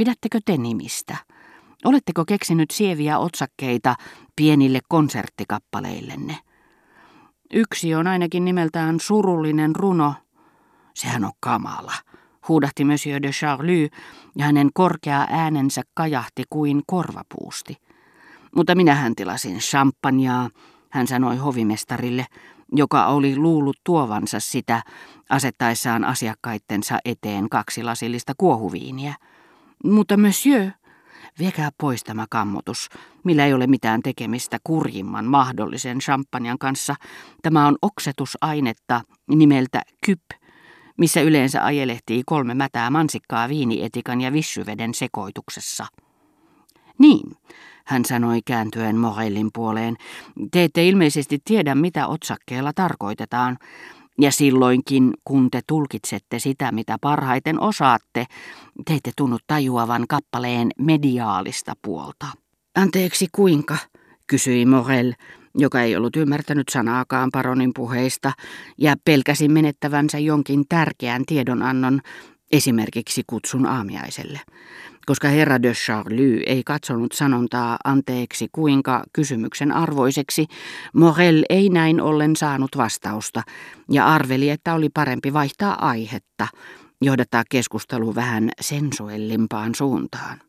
pidättekö 0.00 0.38
te 0.44 0.56
nimistä? 0.56 1.16
Oletteko 1.84 2.24
keksinyt 2.24 2.70
sieviä 2.70 3.18
otsakkeita 3.18 3.94
pienille 4.36 4.80
konserttikappaleillenne? 4.88 6.36
Yksi 7.54 7.94
on 7.94 8.06
ainakin 8.06 8.44
nimeltään 8.44 9.00
surullinen 9.00 9.76
runo. 9.76 10.14
Sehän 10.94 11.24
on 11.24 11.32
kamala, 11.40 11.92
huudahti 12.48 12.84
Monsieur 12.84 13.22
de 13.22 13.30
Charlie, 13.30 13.88
ja 14.38 14.44
hänen 14.44 14.70
korkea 14.74 15.26
äänensä 15.30 15.82
kajahti 15.94 16.42
kuin 16.50 16.82
korvapuusti. 16.86 17.76
Mutta 18.56 18.74
minähän 18.74 19.14
tilasin 19.14 19.58
champagnea, 19.58 20.48
hän 20.90 21.06
sanoi 21.06 21.36
hovimestarille, 21.36 22.26
joka 22.72 23.06
oli 23.06 23.36
luullut 23.36 23.76
tuovansa 23.84 24.40
sitä 24.40 24.82
asettaessaan 25.30 26.04
asiakkaittensa 26.04 26.98
eteen 27.04 27.48
kaksi 27.48 27.82
lasillista 27.82 28.32
kuohuviiniä. 28.38 29.14
Mutta 29.84 30.16
monsieur, 30.16 30.70
viekää 31.38 31.70
pois 31.78 32.04
tämä 32.04 32.26
kammotus, 32.30 32.88
millä 33.24 33.46
ei 33.46 33.54
ole 33.54 33.66
mitään 33.66 34.02
tekemistä 34.02 34.58
kurjimman 34.64 35.24
mahdollisen 35.24 35.98
champagnen 35.98 36.58
kanssa. 36.58 36.94
Tämä 37.42 37.66
on 37.66 37.76
oksetusainetta 37.82 39.00
nimeltä 39.28 39.82
kyp, 40.06 40.22
missä 40.96 41.20
yleensä 41.20 41.64
ajelehtii 41.64 42.22
kolme 42.26 42.54
mätää 42.54 42.90
mansikkaa 42.90 43.48
viinietikan 43.48 44.20
ja 44.20 44.32
vissyveden 44.32 44.94
sekoituksessa. 44.94 45.86
Niin, 46.98 47.36
hän 47.86 48.04
sanoi 48.04 48.40
kääntyen 48.44 48.96
Morellin 48.96 49.50
puoleen. 49.54 49.96
Te 50.50 50.64
ette 50.64 50.88
ilmeisesti 50.88 51.38
tiedä, 51.44 51.74
mitä 51.74 52.06
otsakkeella 52.06 52.72
tarkoitetaan. 52.72 53.58
Ja 54.20 54.32
silloinkin, 54.32 55.14
kun 55.24 55.50
te 55.50 55.60
tulkitsette 55.66 56.38
sitä, 56.38 56.72
mitä 56.72 56.96
parhaiten 57.00 57.60
osaatte, 57.60 58.26
te 58.84 58.94
ette 58.94 59.10
tunnu 59.16 59.38
tajuavan 59.46 60.04
kappaleen 60.08 60.70
mediaalista 60.78 61.72
puolta. 61.82 62.26
Anteeksi, 62.74 63.26
kuinka? 63.32 63.76
kysyi 64.26 64.66
Morel, 64.66 65.12
joka 65.54 65.82
ei 65.82 65.96
ollut 65.96 66.16
ymmärtänyt 66.16 66.68
sanaakaan 66.68 67.30
paronin 67.32 67.70
puheista 67.74 68.32
ja 68.78 68.94
pelkäsi 69.04 69.48
menettävänsä 69.48 70.18
jonkin 70.18 70.64
tärkeän 70.68 71.22
tiedonannon, 71.26 72.00
esimerkiksi 72.50 73.22
kutsun 73.26 73.66
aamiaiselle. 73.66 74.40
Koska 75.06 75.28
herra 75.28 75.62
de 75.62 75.72
Charlie 75.72 76.42
ei 76.46 76.62
katsonut 76.64 77.12
sanontaa 77.12 77.78
anteeksi 77.84 78.48
kuinka 78.52 79.04
kysymyksen 79.12 79.72
arvoiseksi, 79.72 80.46
Morel 80.94 81.44
ei 81.48 81.68
näin 81.68 82.00
ollen 82.00 82.36
saanut 82.36 82.76
vastausta 82.76 83.42
ja 83.90 84.06
arveli, 84.06 84.50
että 84.50 84.74
oli 84.74 84.88
parempi 84.88 85.32
vaihtaa 85.32 85.88
aihetta, 85.88 86.48
johdattaa 87.02 87.42
keskustelu 87.50 88.14
vähän 88.14 88.50
sensuellimpaan 88.60 89.74
suuntaan. 89.74 90.40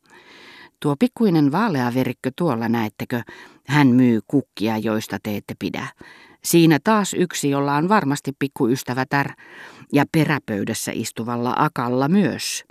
Tuo 0.79 0.95
pikkuinen 0.99 1.52
vaaleaverikkö 1.52 2.31
tuolla 2.35 2.69
näettekö, 2.69 3.22
hän 3.67 3.88
myy 3.88 4.19
kukkia, 4.27 4.77
joista 4.77 5.17
te 5.23 5.38
ette 5.38 5.55
pidä. 5.59 5.88
Siinä 6.44 6.80
taas 6.84 7.14
yksi, 7.14 7.50
jolla 7.50 7.75
on 7.75 7.89
varmasti 7.89 8.31
pikkuystävätär, 8.39 9.31
ja 9.94 10.06
peräpöydässä 10.11 10.92
istuvalla 10.95 11.56
akalla 11.58 12.08
myös. 12.08 12.64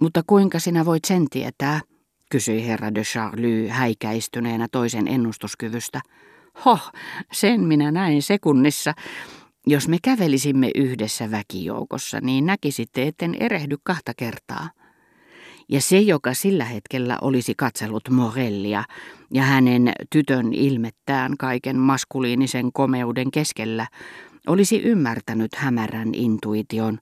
Mutta 0.00 0.22
kuinka 0.26 0.58
sinä 0.58 0.84
voit 0.84 1.04
sen 1.04 1.26
tietää, 1.30 1.80
kysyi 2.30 2.66
herra 2.66 2.94
de 2.94 3.02
Charlie 3.02 3.68
häikäistyneenä 3.68 4.66
toisen 4.72 5.08
ennustuskyvystä. 5.08 6.00
Hoh, 6.64 6.92
sen 7.32 7.60
minä 7.60 7.90
näin 7.90 8.22
sekunnissa. 8.22 8.94
Jos 9.66 9.88
me 9.88 9.96
kävelisimme 10.02 10.70
yhdessä 10.74 11.30
väkijoukossa, 11.30 12.20
niin 12.20 12.46
näkisitte, 12.46 13.06
etten 13.06 13.34
erehdy 13.40 13.76
kahta 13.82 14.12
kertaa. 14.16 14.70
Ja 15.68 15.80
se, 15.80 15.98
joka 15.98 16.34
sillä 16.34 16.64
hetkellä 16.64 17.18
olisi 17.20 17.54
katsellut 17.56 18.08
Morellia 18.10 18.84
ja 19.34 19.42
hänen 19.42 19.92
tytön 20.10 20.52
ilmettään 20.52 21.36
kaiken 21.36 21.76
maskuliinisen 21.78 22.72
komeuden 22.72 23.30
keskellä, 23.30 23.86
olisi 24.46 24.82
ymmärtänyt 24.82 25.54
hämärän 25.54 26.14
intuition, 26.14 26.98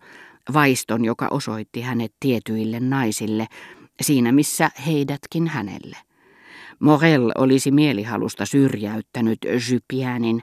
vaiston, 0.53 1.05
joka 1.05 1.29
osoitti 1.31 1.81
hänet 1.81 2.13
tietyille 2.21 2.81
naisille, 2.81 3.47
siinä 4.01 4.33
missä 4.33 4.71
heidätkin 4.87 5.49
hänelle. 5.49 5.97
Morel 6.81 7.33
olisi 7.39 7.71
mielihalusta 7.71 8.47
syrjäyttänyt 8.47 9.39
Jypiänin 9.71 10.43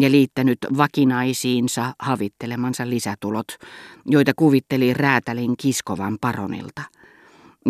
ja 0.00 0.10
liittänyt 0.10 0.58
vakinaisiinsa 0.76 1.94
havittelemansa 1.98 2.90
lisätulot, 2.90 3.46
joita 4.06 4.32
kuvitteli 4.36 4.94
räätälin 4.94 5.56
kiskovan 5.56 6.18
paronilta. 6.20 6.82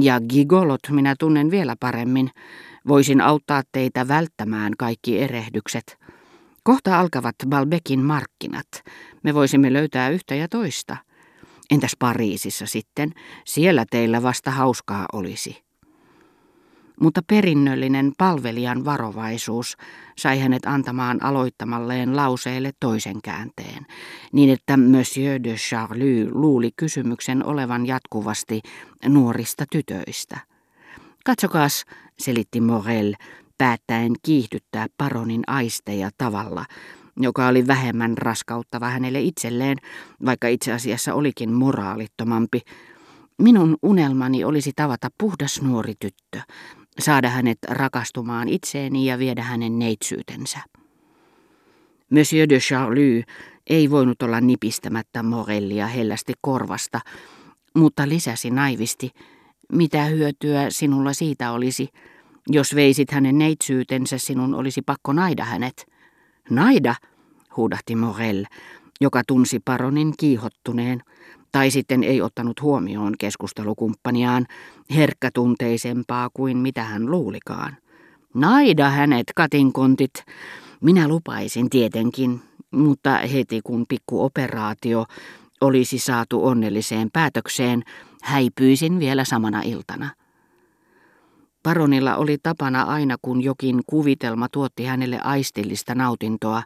Ja 0.00 0.20
gigolot 0.28 0.80
minä 0.90 1.14
tunnen 1.18 1.50
vielä 1.50 1.76
paremmin. 1.80 2.30
Voisin 2.88 3.20
auttaa 3.20 3.62
teitä 3.72 4.08
välttämään 4.08 4.72
kaikki 4.78 5.18
erehdykset. 5.18 5.98
Kohta 6.62 7.00
alkavat 7.00 7.34
Balbekin 7.48 8.00
markkinat. 8.00 8.66
Me 9.22 9.34
voisimme 9.34 9.72
löytää 9.72 10.08
yhtä 10.08 10.34
ja 10.34 10.48
toista. 10.48 10.96
Entäs 11.70 11.96
Pariisissa 11.98 12.66
sitten? 12.66 13.12
Siellä 13.44 13.84
teillä 13.90 14.22
vasta 14.22 14.50
hauskaa 14.50 15.06
olisi. 15.12 15.64
Mutta 17.00 17.20
perinnöllinen 17.26 18.12
palvelijan 18.18 18.84
varovaisuus 18.84 19.76
sai 20.18 20.40
hänet 20.40 20.66
antamaan 20.66 21.22
aloittamalleen 21.22 22.16
lauseelle 22.16 22.72
toisen 22.80 23.22
käänteen, 23.22 23.86
niin 24.32 24.50
että 24.50 24.76
Monsieur 24.76 25.42
de 25.44 25.54
Charlie 25.54 26.28
luuli 26.30 26.70
kysymyksen 26.76 27.44
olevan 27.44 27.86
jatkuvasti 27.86 28.60
nuorista 29.08 29.64
tytöistä. 29.70 30.38
Katsokaas, 31.24 31.84
selitti 32.18 32.60
Morel, 32.60 33.14
päättäen 33.58 34.12
kiihdyttää 34.22 34.86
paronin 34.98 35.42
aisteja 35.46 36.10
tavalla, 36.18 36.64
joka 37.16 37.46
oli 37.46 37.66
vähemmän 37.66 38.18
raskauttava 38.18 38.88
hänelle 38.88 39.20
itselleen, 39.20 39.76
vaikka 40.26 40.48
itse 40.48 40.72
asiassa 40.72 41.14
olikin 41.14 41.52
moraalittomampi. 41.52 42.60
Minun 43.38 43.76
unelmani 43.82 44.44
olisi 44.44 44.72
tavata 44.76 45.08
puhdas 45.18 45.62
nuori 45.62 45.94
tyttö, 46.00 46.40
saada 46.98 47.28
hänet 47.28 47.58
rakastumaan 47.68 48.48
itseeni 48.48 49.06
ja 49.06 49.18
viedä 49.18 49.42
hänen 49.42 49.78
neitsyytensä. 49.78 50.58
Monsieur 52.10 52.48
de 52.48 52.58
Charlie 52.58 53.24
ei 53.66 53.90
voinut 53.90 54.22
olla 54.22 54.40
nipistämättä 54.40 55.22
Morellia 55.22 55.86
hellästi 55.86 56.32
korvasta, 56.40 57.00
mutta 57.74 58.08
lisäsi 58.08 58.50
naivisti, 58.50 59.10
mitä 59.72 60.04
hyötyä 60.04 60.70
sinulla 60.70 61.12
siitä 61.12 61.52
olisi, 61.52 61.88
jos 62.48 62.74
veisit 62.74 63.10
hänen 63.10 63.38
neitsyytensä, 63.38 64.18
sinun 64.18 64.54
olisi 64.54 64.82
pakko 64.82 65.12
naida 65.12 65.44
hänet. 65.44 65.86
Naida, 66.50 66.94
huudahti 67.56 67.96
Morel, 67.96 68.44
joka 69.00 69.22
tunsi 69.26 69.60
paronin 69.64 70.14
kiihottuneen, 70.18 71.02
tai 71.54 71.70
sitten 71.70 72.04
ei 72.04 72.22
ottanut 72.22 72.62
huomioon 72.62 73.14
keskustelukumppaniaan 73.18 74.46
herkkätunteisempaa 74.94 76.30
kuin 76.34 76.56
mitä 76.56 76.82
hän 76.82 77.10
luulikaan. 77.10 77.76
Naida 78.34 78.90
hänet, 78.90 79.26
katinkontit. 79.36 80.24
Minä 80.80 81.08
lupaisin 81.08 81.70
tietenkin, 81.70 82.40
mutta 82.70 83.16
heti 83.16 83.60
kun 83.64 83.84
pikku 83.88 84.24
operaatio 84.24 85.04
olisi 85.60 85.98
saatu 85.98 86.46
onnelliseen 86.46 87.08
päätökseen, 87.12 87.82
häipyisin 88.22 88.98
vielä 88.98 89.24
samana 89.24 89.62
iltana. 89.62 90.10
Paronilla 91.62 92.16
oli 92.16 92.38
tapana 92.42 92.82
aina 92.82 93.16
kun 93.22 93.44
jokin 93.44 93.80
kuvitelma 93.86 94.48
tuotti 94.48 94.84
hänelle 94.84 95.20
aistillista 95.20 95.94
nautintoa, 95.94 96.62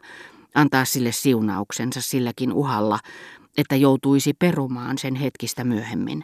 antaa 0.55 0.85
sille 0.85 1.11
siunauksensa 1.11 2.01
silläkin 2.01 2.53
uhalla, 2.53 2.99
että 3.57 3.75
joutuisi 3.75 4.33
perumaan 4.33 4.97
sen 4.97 5.15
hetkistä 5.15 5.63
myöhemmin, 5.63 6.23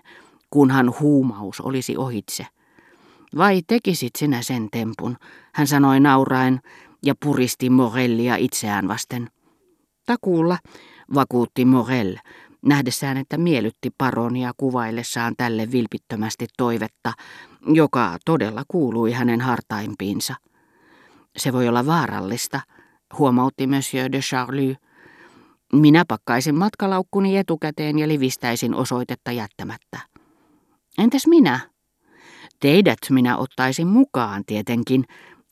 kunhan 0.49 0.93
huumaus 0.99 1.61
olisi 1.61 1.97
ohitse. 1.97 2.47
Vai 3.37 3.61
tekisit 3.67 4.15
sinä 4.17 4.41
sen 4.41 4.67
tempun, 4.71 5.17
hän 5.53 5.67
sanoi 5.67 5.99
nauraen 5.99 6.59
ja 7.05 7.15
puristi 7.23 7.69
Morellia 7.69 8.35
itseään 8.35 8.87
vasten. 8.87 9.29
Takuulla, 10.05 10.57
vakuutti 11.13 11.65
Morell, 11.65 12.15
nähdessään, 12.65 13.17
että 13.17 13.37
miellytti 13.37 13.91
paronia 13.97 14.51
kuvaillessaan 14.57 15.33
tälle 15.37 15.71
vilpittömästi 15.71 16.47
toivetta, 16.57 17.13
joka 17.67 18.17
todella 18.25 18.63
kuului 18.67 19.11
hänen 19.11 19.41
hartaimpiinsa. 19.41 20.35
Se 21.37 21.53
voi 21.53 21.67
olla 21.67 21.85
vaarallista, 21.85 22.59
huomautti 23.19 23.67
Monsieur 23.67 24.11
de 24.11 24.19
Charlie. 24.19 24.77
Minä 25.75 26.05
pakkaisin 26.07 26.55
matkalaukkuni 26.55 27.37
etukäteen 27.37 27.99
ja 27.99 28.07
livistäisin 28.07 28.75
osoitetta 28.75 29.31
jättämättä. 29.31 29.99
Entäs 30.97 31.27
minä? 31.27 31.59
Teidät 32.59 32.99
minä 33.09 33.37
ottaisin 33.37 33.87
mukaan 33.87 34.43
tietenkin, 34.45 35.03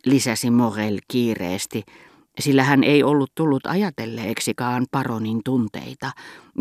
lisäsi 0.06 0.52
Morel 0.52 1.00
kiireesti, 1.08 1.84
sillä 2.40 2.64
hän 2.64 2.84
ei 2.84 3.04
ollut 3.04 3.32
tullut 3.36 3.66
ajatelleeksikaan 3.66 4.86
paronin 4.92 5.42
tunteita, 5.46 6.12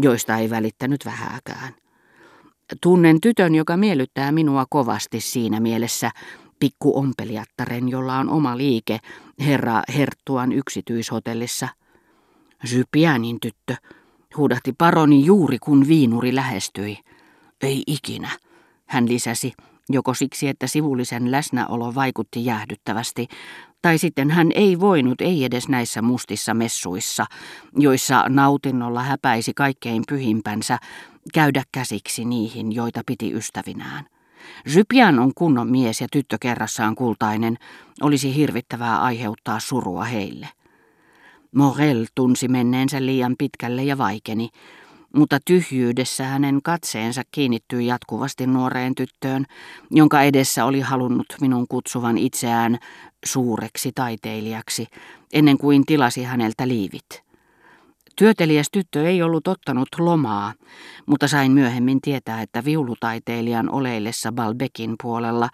joista 0.03 0.37
ei 0.37 0.50
välittänyt 0.50 1.05
vähääkään. 1.05 1.75
Tunnen 2.81 3.20
tytön, 3.20 3.55
joka 3.55 3.76
miellyttää 3.76 4.32
minua 4.32 4.67
kovasti 4.70 5.20
siinä 5.20 5.61
mielessä, 5.61 6.11
pikku 6.59 6.99
ompelijattaren, 6.99 7.88
jolla 7.88 8.19
on 8.19 8.31
oma 8.31 8.56
liike 8.56 8.99
herra 9.41 9.82
Herttuan 9.97 10.53
yksityishotellissa. 10.53 11.69
Sypiänin 12.64 13.41
tyttö, 13.41 13.76
huudahti 14.37 14.73
paroni 14.79 15.25
juuri 15.25 15.59
kun 15.59 15.88
viinuri 15.88 16.35
lähestyi. 16.35 16.99
Ei 17.62 17.82
ikinä, 17.87 18.29
hän 18.87 19.09
lisäsi, 19.09 19.53
joko 19.88 20.14
siksi, 20.14 20.49
että 20.49 20.67
sivullisen 20.67 21.31
läsnäolo 21.31 21.94
vaikutti 21.94 22.44
jäähdyttävästi, 22.44 23.29
tai 23.82 23.99
sitten 23.99 24.31
hän 24.31 24.50
ei 24.55 24.81
voinut, 24.81 25.20
ei 25.20 25.44
edes 25.44 25.69
näissä 25.69 26.03
mustissa 26.03 26.55
messuissa, 26.55 27.26
joissa 27.79 28.25
nautinnolla 28.29 29.03
häpäisi 29.03 29.55
kaikkein 29.55 30.03
pyhimpänsä, 30.09 30.79
käydä 31.35 31.62
käsiksi 31.73 32.25
niihin, 32.25 32.73
joita 32.73 33.00
piti 33.06 33.32
ystävinään. 33.32 34.06
Rypian 34.75 35.19
on 35.19 35.32
kunnon 35.35 35.70
mies 35.70 36.00
ja 36.00 36.06
tyttö 36.12 36.37
kerrassaan 36.41 36.94
kultainen, 36.94 37.59
olisi 38.00 38.35
hirvittävää 38.35 39.03
aiheuttaa 39.03 39.61
surua 39.61 40.05
heille. 40.05 40.49
Morel 41.54 42.06
tunsi 42.14 42.49
menneensä 42.49 43.06
liian 43.06 43.34
pitkälle 43.38 43.84
ja 43.84 43.99
vaikeni, 43.99 44.49
mutta 45.16 45.38
tyhjyydessä 45.44 46.25
hänen 46.25 46.60
katseensa 46.62 47.22
kiinnittyi 47.32 47.87
jatkuvasti 47.87 48.46
nuoreen 48.46 48.94
tyttöön, 48.94 49.44
jonka 49.90 50.22
edessä 50.22 50.64
oli 50.64 50.81
halunnut 50.81 51.26
minun 51.40 51.66
kutsuvan 51.69 52.19
itseään 52.19 52.78
suureksi 53.25 53.93
taiteilijaksi, 53.94 54.87
ennen 55.32 55.58
kuin 55.58 55.87
tilasi 55.87 56.22
häneltä 56.22 56.69
liivit. 56.69 57.22
Työtelijäs 58.16 58.66
tyttö 58.72 59.08
ei 59.08 59.22
ollut 59.22 59.49
ottanut 59.49 59.88
lomaa, 59.99 60.52
mutta 61.06 61.28
sain 61.28 61.52
myöhemmin 61.52 62.00
tietää, 62.00 62.43
että 62.43 62.64
viulutaiteilijan 62.64 63.70
oleillessa 63.70 64.32
Balbekin 64.32 64.94
puolella 65.02 65.49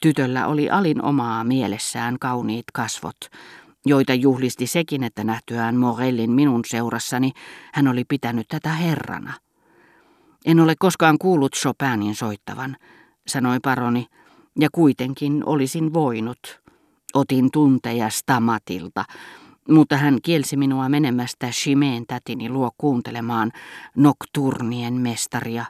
tytöllä 0.00 0.46
oli 0.46 0.70
alin 0.70 1.04
omaa 1.04 1.44
mielessään 1.44 2.16
kauniit 2.20 2.64
kasvot, 2.72 3.16
joita 3.86 4.14
juhlisti 4.14 4.66
sekin, 4.66 5.04
että 5.04 5.24
nähtyään 5.24 5.76
Morellin 5.76 6.30
minun 6.30 6.60
seurassani 6.66 7.32
hän 7.72 7.88
oli 7.88 8.04
pitänyt 8.04 8.48
tätä 8.48 8.68
herrana. 8.68 9.32
En 10.46 10.60
ole 10.60 10.74
koskaan 10.78 11.18
kuullut 11.18 11.52
Chopinin 11.52 12.14
soittavan, 12.14 12.76
sanoi 13.26 13.58
paroni, 13.62 14.06
ja 14.60 14.68
kuitenkin 14.72 15.42
olisin 15.46 15.94
voinut. 15.94 16.60
Otin 17.14 17.50
tunteja 17.50 18.10
Stamatilta, 18.10 19.04
mutta 19.68 19.96
hän 19.96 20.18
kielsi 20.22 20.56
minua 20.56 20.88
menemästä 20.88 21.52
Shimeen 21.52 22.04
tätini 22.06 22.48
luo 22.48 22.70
kuuntelemaan 22.78 23.52
nokturnien 23.96 24.94
mestaria. 24.94 25.64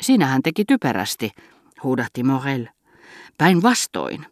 Sinä 0.00 0.26
hän 0.26 0.42
teki 0.42 0.64
typerästi, 0.64 1.30
huudahti 1.82 2.22
Morel. 2.22 2.66
Päinvastoin, 3.38 4.26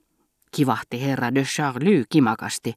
kivahti 0.57 1.03
herra 1.03 1.35
de 1.35 1.43
Charlie 1.43 2.05
kimakasti. 2.09 2.75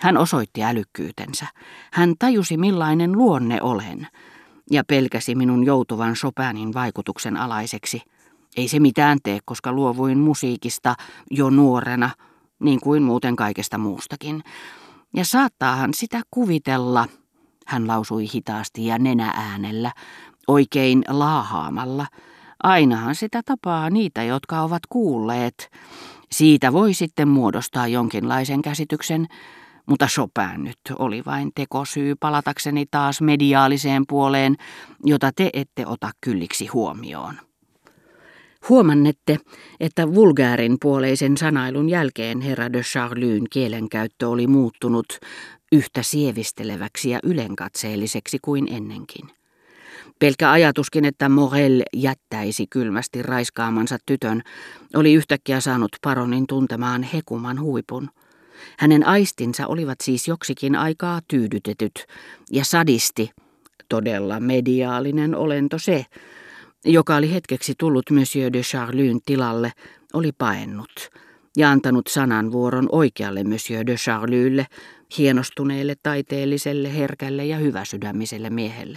Hän 0.00 0.16
osoitti 0.16 0.64
älykkyytensä. 0.64 1.46
Hän 1.92 2.14
tajusi 2.18 2.56
millainen 2.56 3.12
luonne 3.12 3.62
olen 3.62 4.06
ja 4.70 4.84
pelkäsi 4.84 5.34
minun 5.34 5.66
joutuvan 5.66 6.14
Chopinin 6.14 6.74
vaikutuksen 6.74 7.36
alaiseksi. 7.36 8.02
Ei 8.56 8.68
se 8.68 8.80
mitään 8.80 9.18
tee, 9.22 9.38
koska 9.44 9.72
luovuin 9.72 10.18
musiikista 10.18 10.94
jo 11.30 11.50
nuorena, 11.50 12.10
niin 12.60 12.80
kuin 12.80 13.02
muuten 13.02 13.36
kaikesta 13.36 13.78
muustakin. 13.78 14.42
Ja 15.16 15.24
saattaahan 15.24 15.94
sitä 15.94 16.22
kuvitella, 16.30 17.08
hän 17.66 17.88
lausui 17.88 18.26
hitaasti 18.34 18.86
ja 18.86 18.98
nenääänellä, 18.98 19.92
oikein 20.48 21.04
laahaamalla. 21.08 22.06
Ainahan 22.62 23.14
sitä 23.14 23.42
tapaa 23.44 23.90
niitä, 23.90 24.22
jotka 24.22 24.60
ovat 24.60 24.82
kuulleet. 24.88 25.70
Siitä 26.32 26.72
voi 26.72 26.94
sitten 26.94 27.28
muodostaa 27.28 27.86
jonkinlaisen 27.86 28.62
käsityksen, 28.62 29.26
mutta 29.86 30.06
Chopin 30.06 30.64
nyt 30.64 30.78
oli 30.98 31.22
vain 31.26 31.50
tekosyy 31.54 32.14
palatakseni 32.20 32.86
taas 32.90 33.20
mediaaliseen 33.20 34.04
puoleen, 34.08 34.56
jota 35.04 35.30
te 35.36 35.50
ette 35.52 35.86
ota 35.86 36.10
kylliksi 36.20 36.66
huomioon. 36.66 37.34
Huomannette, 38.68 39.38
että 39.80 40.14
vulgaarin 40.14 40.76
puoleisen 40.80 41.36
sanailun 41.36 41.88
jälkeen 41.88 42.40
herra 42.40 42.72
de 42.72 42.82
Charlyn 42.82 43.44
kielenkäyttö 43.50 44.28
oli 44.28 44.46
muuttunut 44.46 45.06
yhtä 45.72 46.02
sievisteleväksi 46.02 47.10
ja 47.10 47.18
ylenkatseelliseksi 47.22 48.38
kuin 48.42 48.68
ennenkin. 48.72 49.37
Pelkkä 50.18 50.50
ajatuskin, 50.50 51.04
että 51.04 51.28
Morel 51.28 51.82
jättäisi 51.96 52.66
kylmästi 52.66 53.22
raiskaamansa 53.22 53.98
tytön, 54.06 54.42
oli 54.94 55.12
yhtäkkiä 55.12 55.60
saanut 55.60 55.90
paronin 56.02 56.46
tuntemaan 56.46 57.02
hekuman 57.02 57.60
huipun. 57.60 58.10
Hänen 58.78 59.06
aistinsa 59.06 59.66
olivat 59.66 59.98
siis 60.02 60.28
joksikin 60.28 60.76
aikaa 60.76 61.20
tyydytetyt, 61.28 62.06
ja 62.52 62.64
sadisti, 62.64 63.30
todella 63.88 64.40
mediaalinen 64.40 65.34
olento 65.34 65.78
se, 65.78 66.06
joka 66.84 67.16
oli 67.16 67.32
hetkeksi 67.32 67.74
tullut 67.78 68.10
Monsieur 68.10 68.52
de 68.52 68.60
Charlyn 68.60 69.20
tilalle, 69.26 69.72
oli 70.12 70.32
paennut 70.32 71.10
ja 71.56 71.70
antanut 71.70 72.06
sananvuoron 72.06 72.88
oikealle 72.92 73.44
Monsieur 73.44 73.86
de 73.86 73.94
Charlylle, 73.94 74.66
hienostuneelle, 75.18 75.94
taiteelliselle, 76.02 76.96
herkälle 76.96 77.44
ja 77.44 77.56
hyväsydämiselle 77.56 78.50
miehelle. 78.50 78.96